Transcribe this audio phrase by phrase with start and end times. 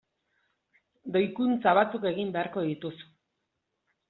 [1.17, 3.07] Doikuntza batzuk egin beharko dituzu.